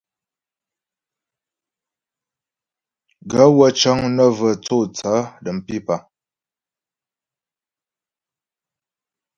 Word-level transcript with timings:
Gaə̌ 3.29 3.47
wə́ 3.57 3.69
cə́ŋ 3.79 3.97
nə́ 4.15 4.27
və 4.37 4.51
tsô 4.63 4.77
tsaə̌ 4.95 5.19
də̀m 5.43 5.57
pípà. 5.65 5.95